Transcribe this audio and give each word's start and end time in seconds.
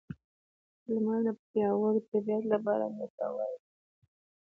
لمر 0.91 1.19
د 1.25 1.27
پیاوړې 1.49 2.01
طبیعت 2.11 2.43
لپاره 2.53 2.85
ګټور 2.97 3.35
دی. 3.51 3.57